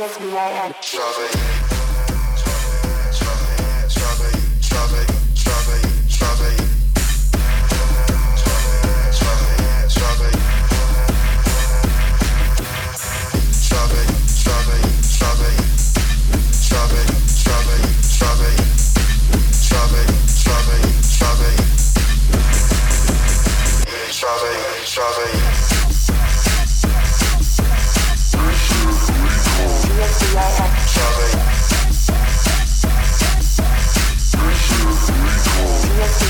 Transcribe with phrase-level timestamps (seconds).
[0.00, 1.70] strawberry, strawberry.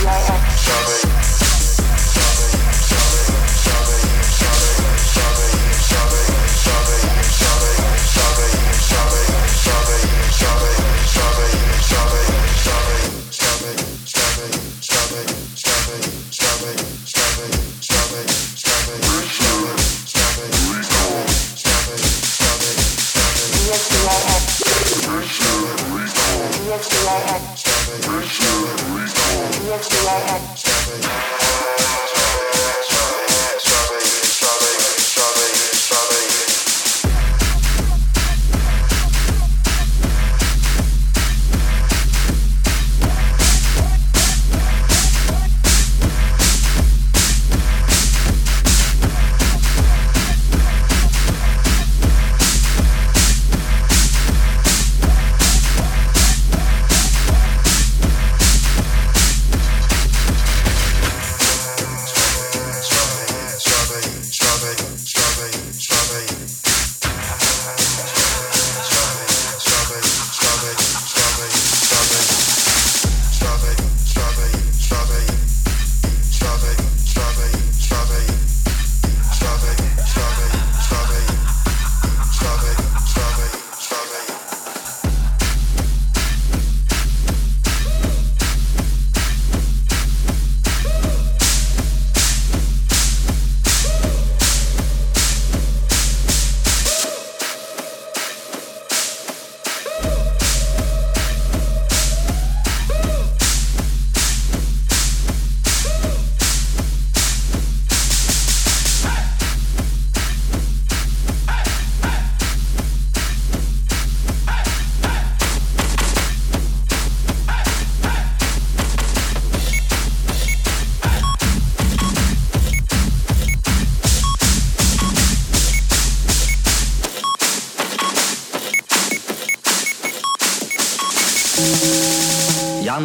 [0.00, 1.09] Sorry.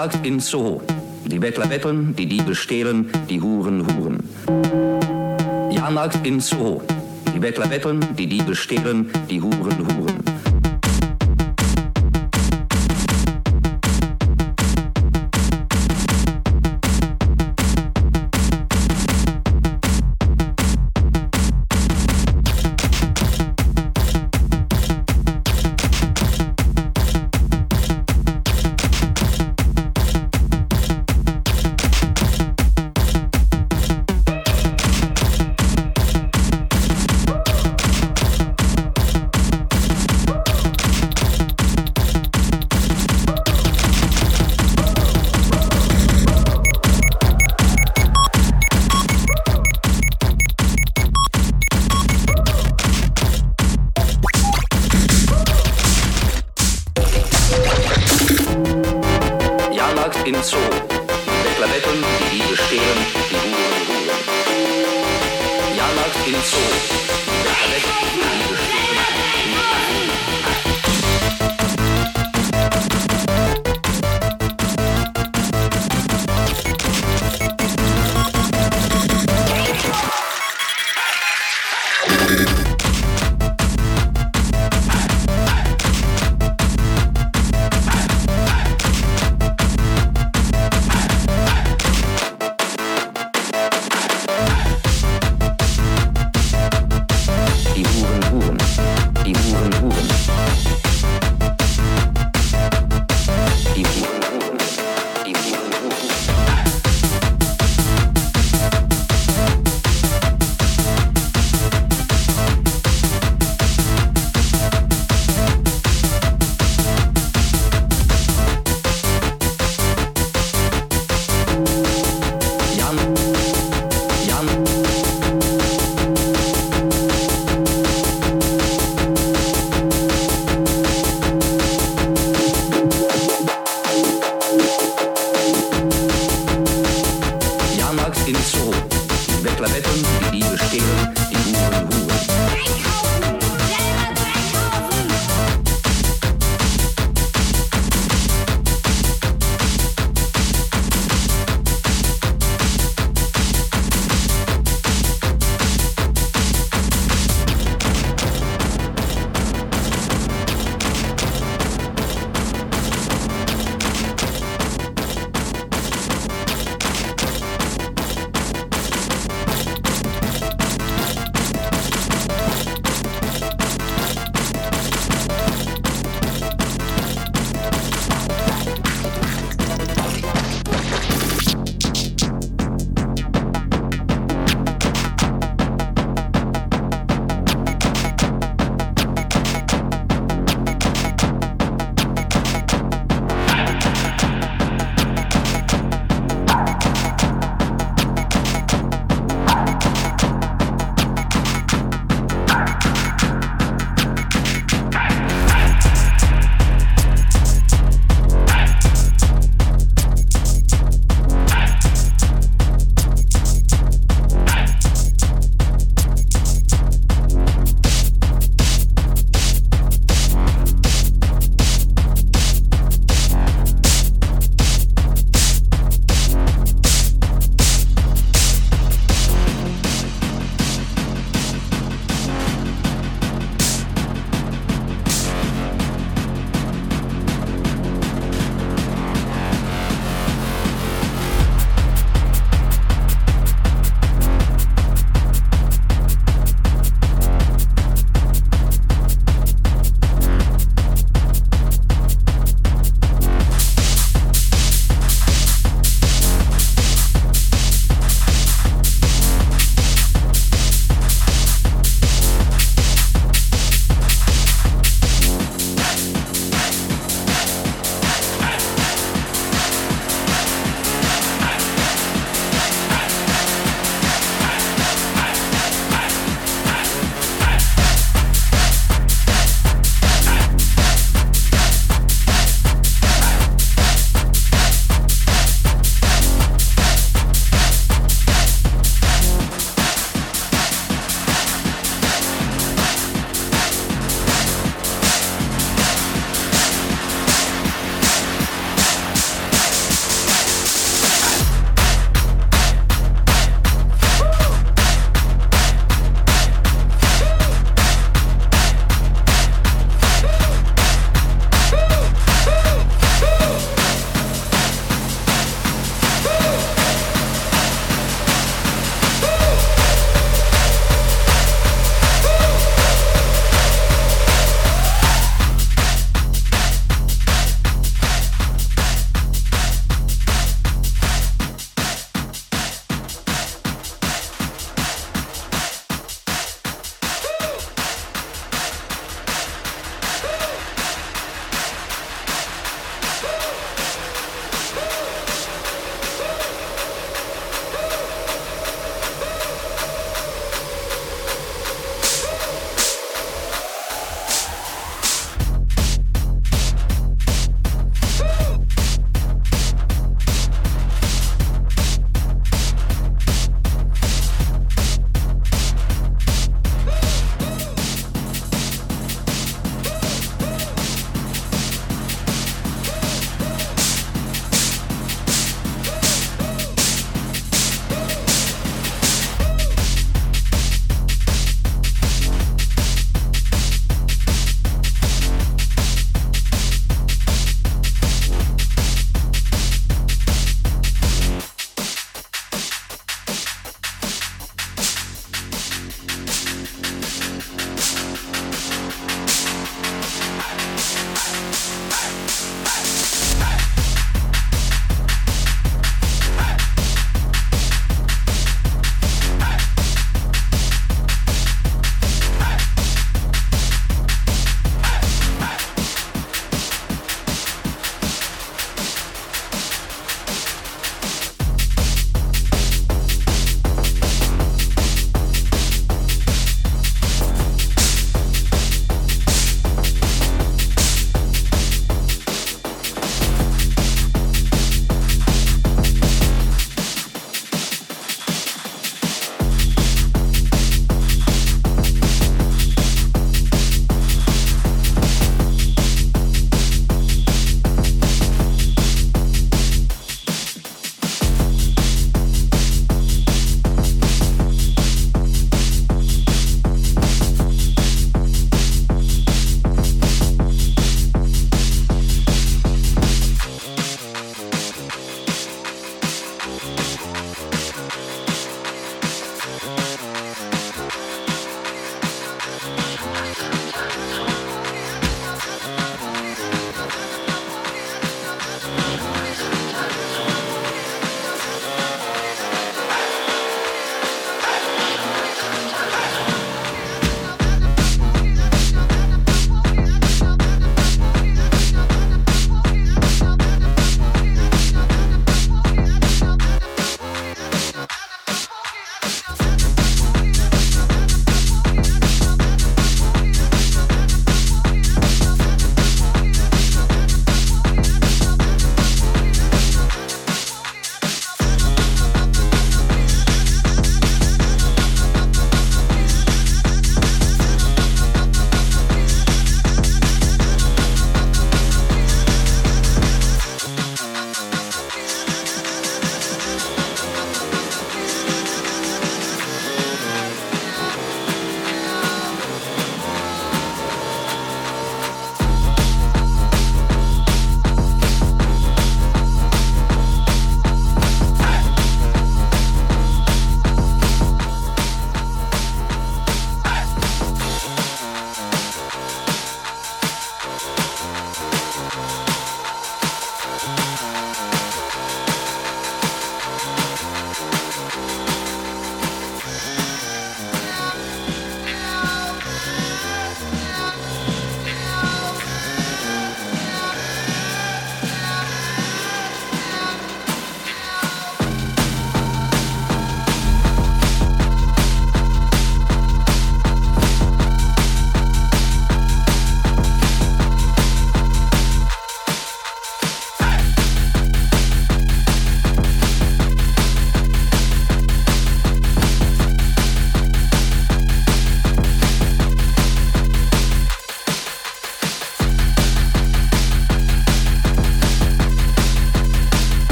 [0.00, 0.80] Flohmarkt in Soho.
[1.26, 4.18] Die Bettler betteln, die Diebe stehlen, die Huren huren.
[5.70, 6.80] Jahrmarkt in Soho.
[7.34, 10.29] Die Bettler betteln, die Diebe stehlen, die Huren huren.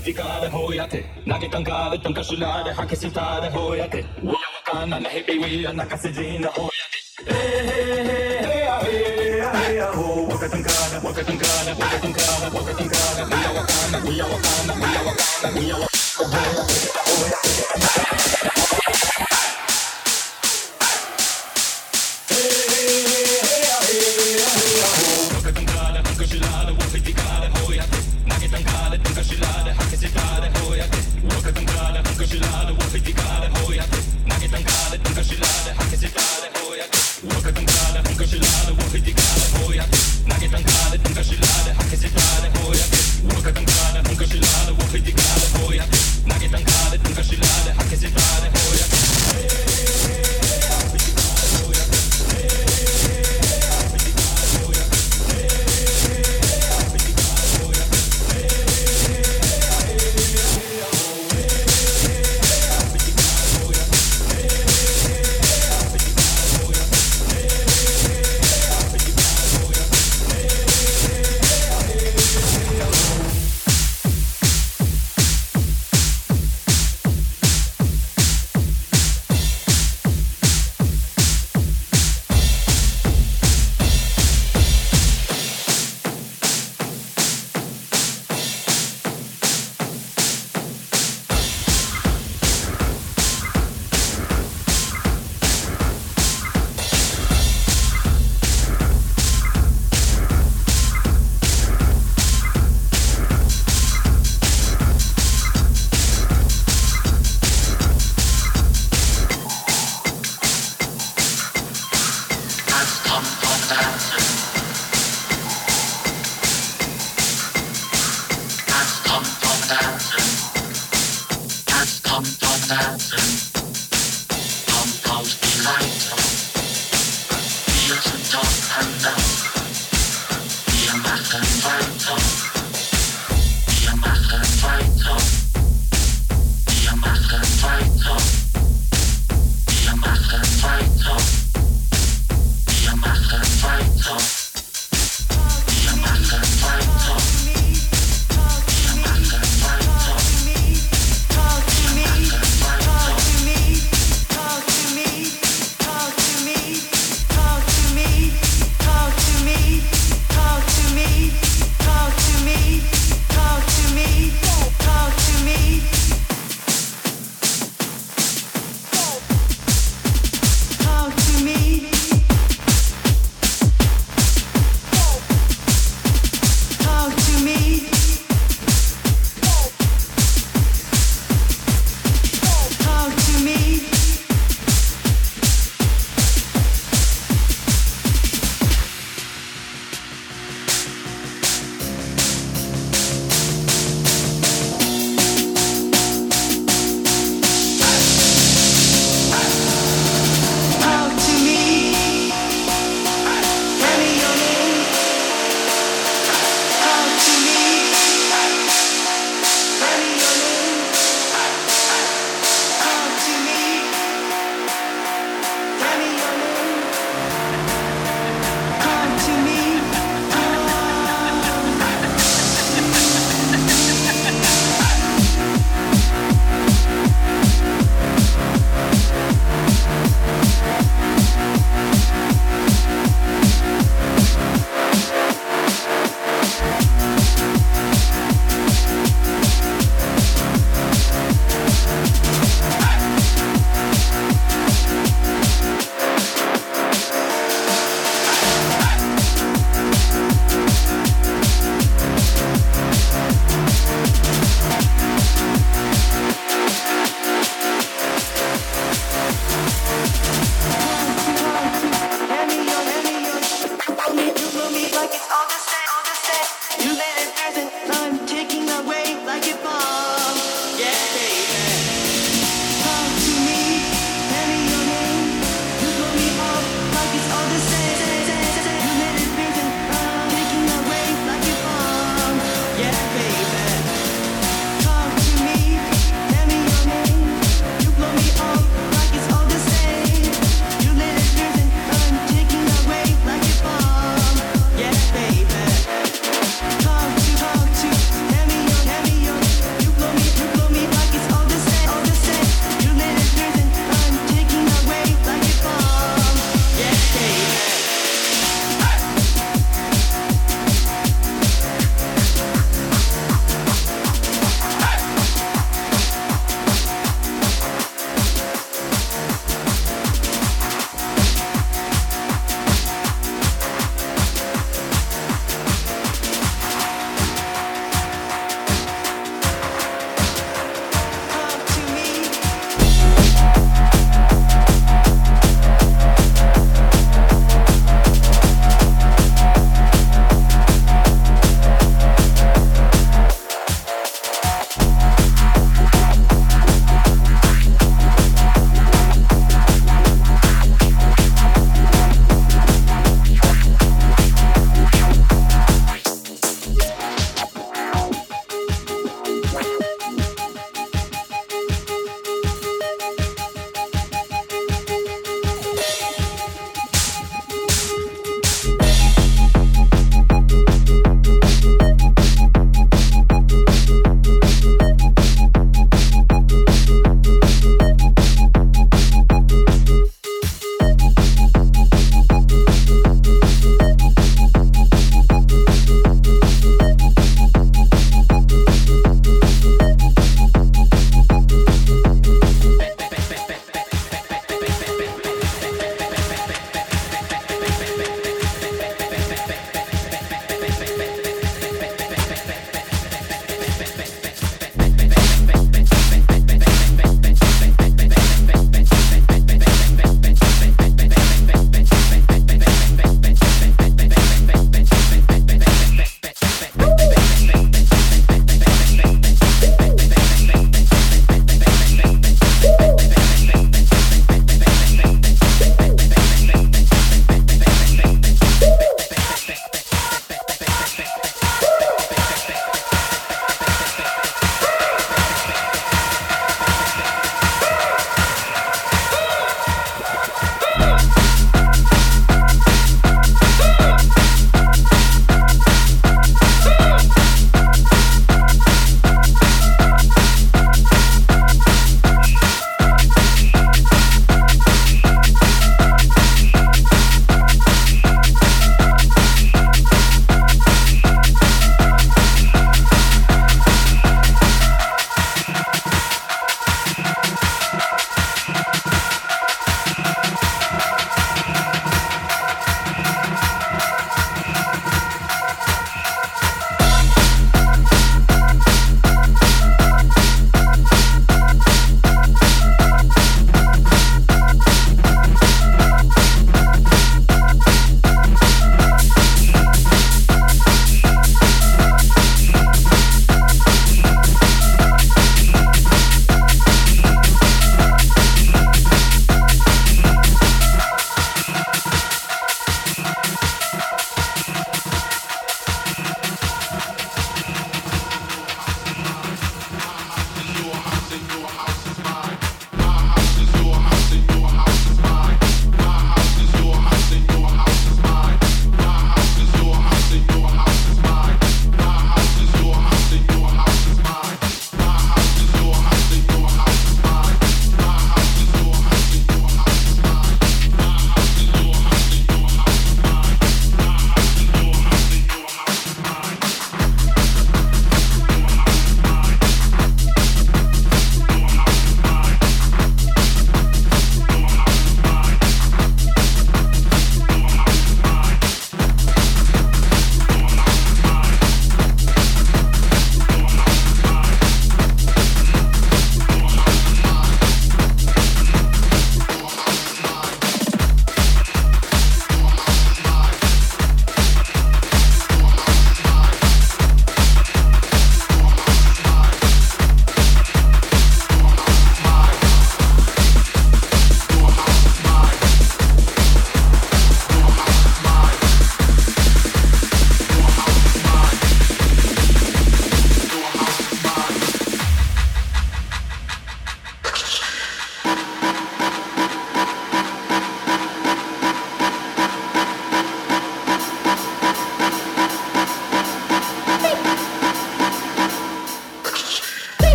[0.00, 6.79] calificare hoiate Nage tankare tankashinare hakisitare hoiate Uyawakana nehebiwia nakasejina hoiate
[44.90, 45.22] Pwede ka
[45.54, 45.78] boy,
[46.26, 46.79] nakitang ka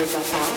[0.00, 0.49] This.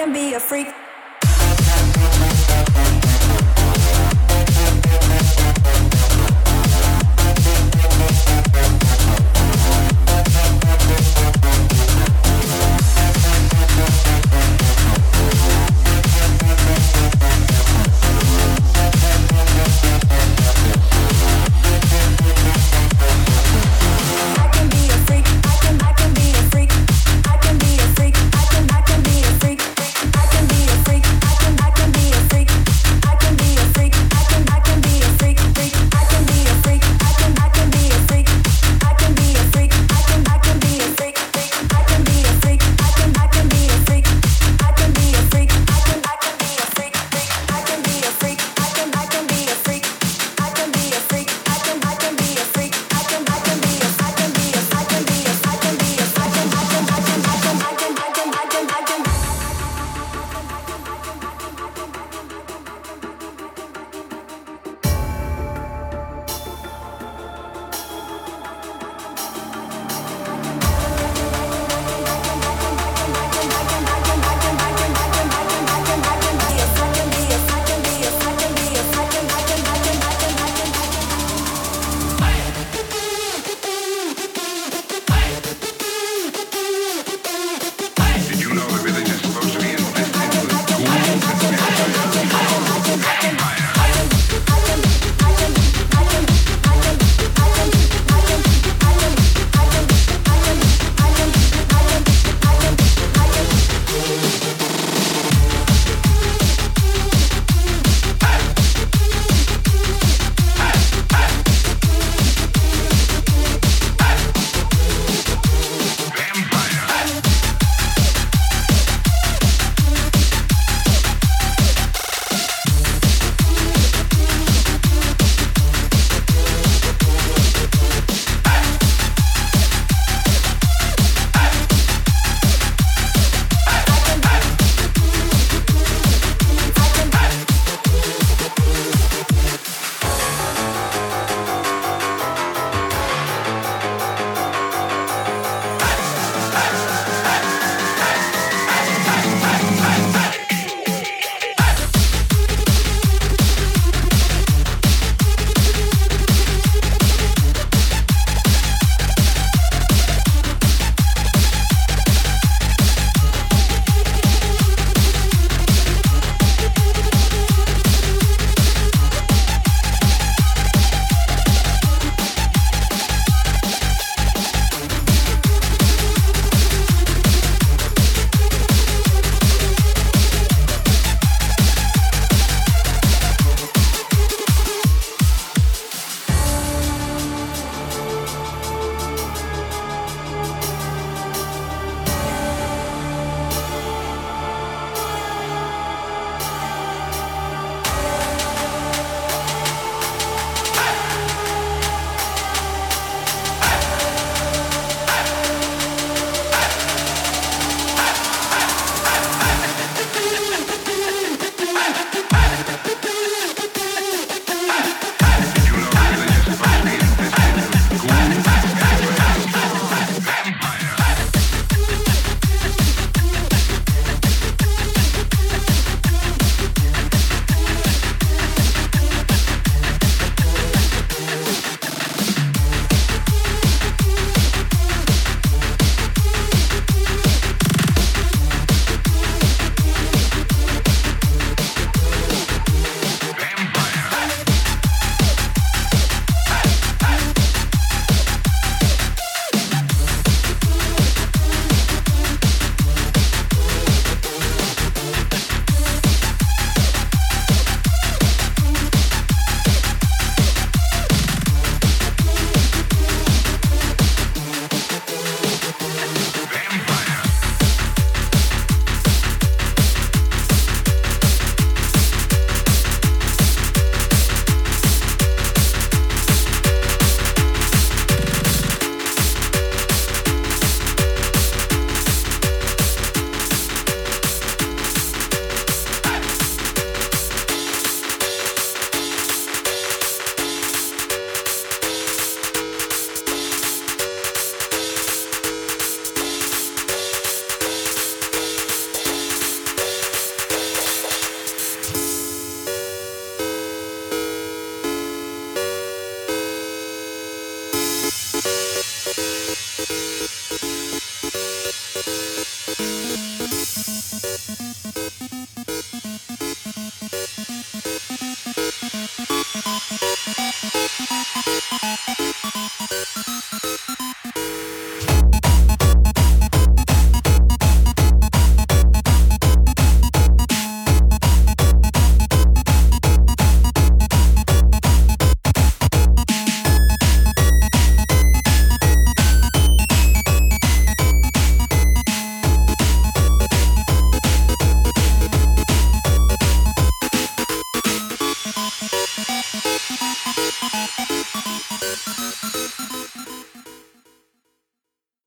[0.00, 0.89] Can be a freak.